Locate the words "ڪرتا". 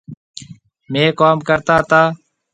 1.47-1.77